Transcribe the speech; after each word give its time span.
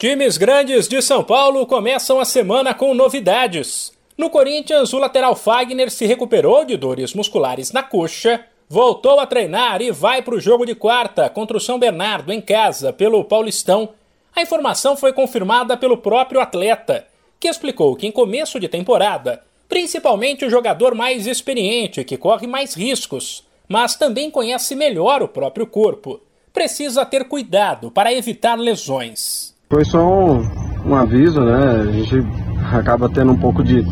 Times 0.00 0.38
grandes 0.38 0.86
de 0.86 1.02
São 1.02 1.24
Paulo 1.24 1.66
começam 1.66 2.20
a 2.20 2.24
semana 2.24 2.72
com 2.72 2.94
novidades. 2.94 3.92
No 4.16 4.30
Corinthians, 4.30 4.92
o 4.92 4.98
lateral 4.98 5.34
Fagner 5.34 5.90
se 5.90 6.06
recuperou 6.06 6.64
de 6.64 6.76
dores 6.76 7.14
musculares 7.14 7.72
na 7.72 7.82
coxa, 7.82 8.46
voltou 8.68 9.18
a 9.18 9.26
treinar 9.26 9.82
e 9.82 9.90
vai 9.90 10.22
para 10.22 10.36
o 10.36 10.40
jogo 10.40 10.64
de 10.64 10.76
quarta 10.76 11.28
contra 11.28 11.56
o 11.56 11.60
São 11.60 11.80
Bernardo 11.80 12.32
em 12.32 12.40
casa 12.40 12.92
pelo 12.92 13.24
Paulistão. 13.24 13.88
A 14.36 14.40
informação 14.40 14.96
foi 14.96 15.12
confirmada 15.12 15.76
pelo 15.76 15.98
próprio 15.98 16.40
atleta, 16.40 17.04
que 17.40 17.48
explicou 17.48 17.96
que 17.96 18.06
em 18.06 18.12
começo 18.12 18.60
de 18.60 18.68
temporada, 18.68 19.42
principalmente 19.68 20.44
o 20.44 20.50
jogador 20.50 20.94
mais 20.94 21.26
experiente, 21.26 22.04
que 22.04 22.16
corre 22.16 22.46
mais 22.46 22.72
riscos, 22.72 23.44
mas 23.66 23.96
também 23.96 24.30
conhece 24.30 24.76
melhor 24.76 25.24
o 25.24 25.28
próprio 25.28 25.66
corpo, 25.66 26.20
precisa 26.52 27.04
ter 27.04 27.24
cuidado 27.24 27.90
para 27.90 28.12
evitar 28.12 28.56
lesões. 28.56 29.37
Foi 29.70 29.84
só 29.84 30.02
um, 30.02 30.48
um 30.86 30.94
aviso, 30.94 31.40
né? 31.40 31.82
A 31.82 31.92
gente 31.92 32.26
acaba 32.72 33.06
tendo 33.06 33.32
um 33.32 33.38
pouco 33.38 33.62
de 33.62 33.84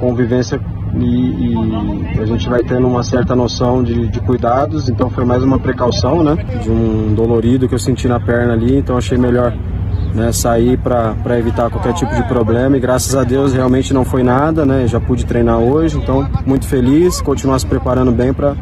convivência 0.00 0.60
e, 0.96 1.54
e, 1.54 2.20
a 2.20 2.26
gente 2.26 2.48
vai 2.48 2.60
tendo 2.64 2.88
uma 2.88 3.04
certa 3.04 3.36
noção 3.36 3.84
de, 3.84 4.08
de, 4.08 4.20
cuidados, 4.20 4.88
então 4.88 5.08
foi 5.08 5.24
mais 5.24 5.44
uma 5.44 5.60
precaução, 5.60 6.24
né? 6.24 6.34
De 6.60 6.68
um 6.68 7.14
dolorido 7.14 7.68
que 7.68 7.74
eu 7.74 7.78
senti 7.78 8.08
na 8.08 8.18
perna 8.18 8.54
ali, 8.54 8.78
então 8.78 8.96
achei 8.96 9.16
melhor 9.16 9.56
né, 10.12 10.32
sair 10.32 10.76
para 10.76 11.38
evitar 11.38 11.70
qualquer 11.70 11.92
tipo 11.94 12.12
de 12.12 12.24
problema 12.24 12.76
e 12.76 12.80
graças 12.80 13.14
a 13.14 13.22
Deus 13.22 13.52
realmente 13.52 13.94
não 13.94 14.04
foi 14.04 14.24
nada, 14.24 14.66
né? 14.66 14.88
Já 14.88 15.00
pude 15.00 15.24
treinar 15.24 15.60
hoje, 15.60 15.98
então 15.98 16.28
muito 16.44 16.66
feliz, 16.66 17.20
continuar 17.20 17.60
se 17.60 17.66
preparando 17.66 18.10
bem 18.10 18.34
para 18.34 18.56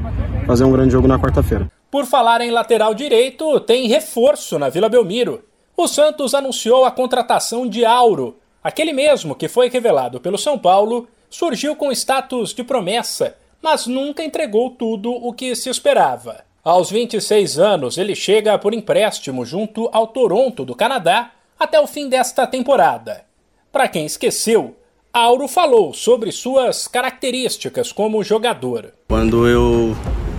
fazer 0.46 0.64
um 0.64 0.72
grande 0.72 0.92
jogo 0.92 1.08
na 1.08 1.18
quarta-feira. 1.18 1.70
Por 1.90 2.04
falar 2.04 2.42
em 2.42 2.50
lateral 2.50 2.92
direito, 2.92 3.60
tem 3.60 3.88
reforço 3.88 4.58
na 4.58 4.68
Vila 4.68 4.90
Belmiro. 4.90 5.40
O 5.76 5.88
Santos 5.88 6.34
anunciou 6.34 6.84
a 6.84 6.90
contratação 6.90 7.68
de 7.68 7.84
Auro. 7.84 8.36
Aquele 8.62 8.92
mesmo 8.92 9.34
que 9.34 9.48
foi 9.48 9.68
revelado 9.68 10.20
pelo 10.20 10.38
São 10.38 10.56
Paulo 10.56 11.08
surgiu 11.28 11.74
com 11.74 11.90
status 11.90 12.54
de 12.54 12.62
promessa, 12.62 13.36
mas 13.60 13.86
nunca 13.86 14.22
entregou 14.22 14.70
tudo 14.70 15.10
o 15.10 15.32
que 15.32 15.54
se 15.56 15.68
esperava. 15.68 16.44
Aos 16.62 16.90
26 16.90 17.58
anos, 17.58 17.98
ele 17.98 18.14
chega 18.14 18.56
por 18.56 18.72
empréstimo 18.72 19.44
junto 19.44 19.90
ao 19.92 20.06
Toronto 20.06 20.64
do 20.64 20.76
Canadá 20.76 21.32
até 21.58 21.80
o 21.80 21.86
fim 21.88 22.08
desta 22.08 22.46
temporada. 22.46 23.24
Para 23.72 23.88
quem 23.88 24.06
esqueceu, 24.06 24.76
Auro 25.12 25.48
falou 25.48 25.92
sobre 25.92 26.30
suas 26.30 26.86
características 26.86 27.90
como 27.90 28.22
jogador. 28.22 28.92
Quando 29.08 29.48
eu 29.48 29.96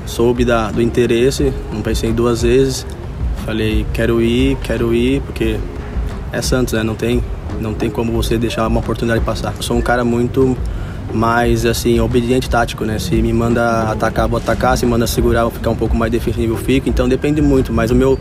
soube 0.08 0.46
da, 0.46 0.72
do 0.72 0.82
interesse, 0.82 1.54
não 1.72 1.82
pensei 1.82 2.14
duas 2.14 2.42
vezes, 2.42 2.86
Falei, 3.46 3.86
quero 3.94 4.22
ir, 4.24 4.58
quero 4.64 4.92
ir, 4.92 5.22
porque 5.22 5.60
é 6.32 6.42
Santos, 6.42 6.74
né? 6.74 6.82
Não 6.82 6.96
tem, 6.96 7.24
não 7.62 7.76
tem 7.76 7.92
como 7.92 8.12
você 8.12 8.40
deixar 8.40 8.68
uma 8.68 8.80
oportunidade 8.80 9.24
passar. 9.24 9.54
Eu 9.56 9.62
sou 9.62 9.78
um 9.78 9.82
cara 9.82 10.04
muito 10.04 10.58
mais, 11.14 11.64
assim, 11.64 12.00
obediente 12.00 12.50
tático, 12.50 12.84
né? 12.86 12.98
Se 12.98 13.22
me 13.22 13.32
manda 13.32 13.84
atacar, 13.92 14.28
vou 14.28 14.40
atacar. 14.40 14.76
Se 14.76 14.86
manda 14.88 15.06
segurar, 15.06 15.44
vou 15.44 15.52
ficar 15.52 15.70
um 15.70 15.76
pouco 15.76 15.96
mais 15.96 16.12
defensivo, 16.12 16.54
eu 16.54 16.58
fico. 16.58 16.90
Então 16.90 17.08
depende 17.08 17.40
muito, 17.40 17.72
mas 17.72 17.92
o 17.92 17.96
meu, 17.96 18.20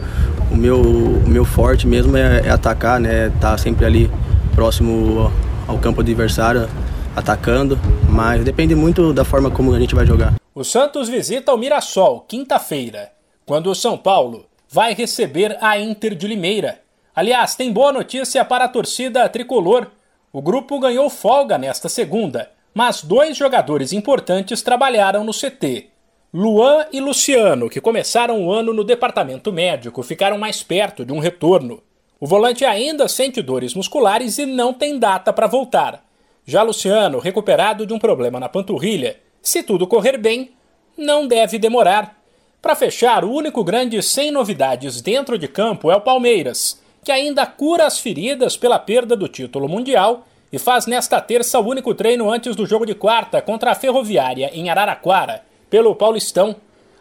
o 0.53 0.57
meu, 0.57 0.83
o 0.83 1.27
meu 1.27 1.47
forte 1.47 1.87
mesmo 1.87 2.19
é, 2.19 2.43
é 2.45 2.51
atacar, 2.51 3.01
né? 3.01 3.33
Tá 3.41 3.57
sempre 3.57 3.87
ali 3.87 4.11
próximo 4.55 5.33
ao 5.67 5.79
campo 5.79 6.03
adversário, 6.03 6.69
atacando. 7.17 7.79
Mas 8.11 8.45
depende 8.45 8.75
muito 8.75 9.11
da 9.15 9.25
forma 9.25 9.51
como 9.51 9.73
a 9.73 9.81
gente 9.81 9.95
vai 9.95 10.07
jogar. 10.07 10.35
O 10.55 10.63
Santos 10.63 11.09
visita 11.09 11.51
o 11.53 11.57
Mirassol, 11.57 12.27
quinta-feira, 12.29 13.11
quando 13.47 13.71
o 13.71 13.75
São 13.75 13.97
Paulo 13.97 14.45
vai 14.75 14.93
receber 14.93 15.57
a 15.61 15.79
Inter 15.79 16.17
de 16.17 16.27
Limeira. 16.27 16.81
Aliás, 17.15 17.55
tem 17.55 17.73
boa 17.73 17.93
notícia 17.93 18.45
para 18.45 18.65
a 18.65 18.69
torcida 18.69 19.29
tricolor. 19.29 19.87
O 20.33 20.43
grupo 20.43 20.81
ganhou 20.81 21.09
folga 21.09 21.57
nesta 21.57 21.89
segunda, 21.89 22.51
mas 22.75 23.01
dois 23.01 23.37
jogadores 23.37 23.93
importantes 23.93 24.63
trabalharam 24.63 25.23
no 25.23 25.31
CT. 25.31 25.91
Luan 26.35 26.87
e 26.93 26.99
Luciano, 26.99 27.71
que 27.71 27.81
começaram 27.81 28.45
o 28.45 28.51
ano 28.51 28.75
no 28.75 28.83
departamento 28.83 29.53
médico, 29.53 30.03
ficaram 30.03 30.39
mais 30.39 30.61
perto 30.61 31.05
de 31.05 31.13
um 31.13 31.21
retorno. 31.21 31.81
O 32.19 32.27
volante 32.27 32.65
ainda 32.65 33.07
sente 33.07 33.41
dores 33.41 33.75
musculares 33.75 34.39
e 34.39 34.45
não 34.45 34.75
tem 34.75 34.99
data 34.99 35.33
para 35.33 35.47
voltar. 35.47 36.05
Já 36.45 36.65
Luciano, 36.65 37.21
recuperado 37.21 37.87
de 37.87 37.93
um 37.93 37.99
problema 38.01 38.41
na 38.41 38.49
panturrilha, 38.49 39.21
se 39.41 39.63
tudo 39.63 39.87
correr 39.87 40.19
bem, 40.19 40.51
não 40.99 41.29
deve 41.29 41.61
demorar. 41.61 42.24
Para 42.65 42.75
fechar, 42.75 43.27
o 43.27 43.31
único 43.31 43.63
grande 43.63 44.03
sem 44.03 44.31
novidades 44.31 45.03
dentro 45.03 45.37
de 45.37 45.47
campo 45.47 45.91
é 45.91 45.97
o 45.97 46.01
Palmeiras, 46.01 46.81
que 47.05 47.13
ainda 47.13 47.45
cura 47.45 47.85
as 47.85 47.99
feridas 47.99 48.57
pela 48.57 48.79
perda 48.79 49.15
do 49.15 49.29
título 49.29 49.69
mundial 49.69 50.27
e 50.51 50.59
faz 50.59 50.87
nesta 50.87 51.21
terça 51.21 51.61
o 51.61 51.69
único 51.69 51.95
treino 51.95 52.31
antes 52.31 52.57
do 52.57 52.65
jogo 52.65 52.87
de 52.87 52.95
quarta 52.95 53.43
contra 53.43 53.73
a 53.73 53.75
Ferroviária 53.75 54.51
em 54.55 54.71
Araraquara, 54.71 55.43
pelo 55.69 55.95
Paulistão. 55.95 56.57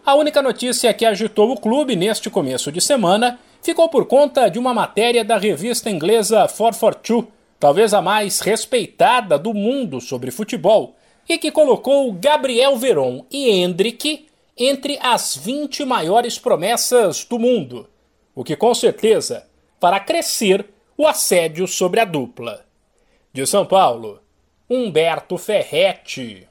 A 0.05 0.15
única 0.15 0.41
notícia 0.41 0.93
que 0.93 1.05
agitou 1.05 1.49
o 1.49 1.57
clube 1.57 1.95
neste 1.95 2.29
começo 2.29 2.69
de 2.69 2.81
semana 2.81 3.39
ficou 3.61 3.87
por 3.87 4.05
conta 4.05 4.49
de 4.49 4.59
uma 4.59 4.73
matéria 4.73 5.23
da 5.23 5.37
revista 5.37 5.89
inglesa 5.89 6.39
442, 6.39 7.27
talvez 7.57 7.93
a 7.93 8.01
mais 8.01 8.41
respeitada 8.41 9.39
do 9.39 9.53
mundo 9.53 10.01
sobre 10.01 10.29
futebol, 10.29 10.93
e 11.29 11.37
que 11.37 11.51
colocou 11.51 12.11
Gabriel 12.11 12.75
Veron 12.75 13.23
e 13.31 13.49
Hendrick 13.49 14.25
entre 14.57 14.97
as 15.01 15.35
20 15.35 15.83
maiores 15.85 16.37
promessas 16.37 17.23
do 17.25 17.39
mundo, 17.39 17.89
o 18.35 18.43
que 18.43 18.55
com 18.55 18.73
certeza 18.73 19.47
fará 19.79 19.99
crescer 19.99 20.65
o 20.97 21.07
assédio 21.07 21.67
sobre 21.67 21.99
a 21.99 22.05
dupla. 22.05 22.65
De 23.31 23.45
São 23.45 23.65
Paulo, 23.65 24.21
Humberto 24.69 25.37
Ferretti. 25.37 26.47